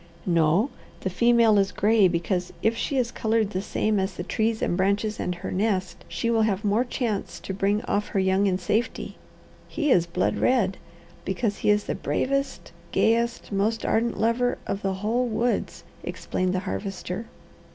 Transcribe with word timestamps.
"No. 0.25 0.71
The 1.01 1.11
female 1.11 1.59
is 1.59 1.71
gray, 1.71 2.07
because 2.07 2.51
if 2.63 2.75
she 2.75 2.97
is 2.97 3.11
coloured 3.11 3.51
the 3.51 3.61
same 3.61 3.99
as 3.99 4.15
the 4.15 4.23
trees 4.23 4.63
and 4.63 4.75
branches 4.75 5.19
and 5.19 5.35
her 5.35 5.51
nest, 5.51 6.03
she 6.07 6.31
will 6.31 6.41
have 6.41 6.65
more 6.65 6.83
chance 6.83 7.39
to 7.41 7.53
bring 7.53 7.83
off 7.83 8.07
her 8.07 8.19
young 8.19 8.47
in 8.47 8.57
safety. 8.57 9.17
He 9.67 9.91
is 9.91 10.07
blood 10.07 10.39
red, 10.39 10.77
because 11.23 11.57
he 11.59 11.69
is 11.69 11.83
the 11.83 11.93
bravest, 11.93 12.71
gayest, 12.91 13.51
most 13.51 13.85
ardent 13.85 14.19
lover 14.19 14.57
of 14.65 14.81
the 14.81 14.93
whole 15.05 15.27
woods," 15.27 15.83
explained 16.03 16.53
the 16.53 16.61
Harvester. 16.61 17.27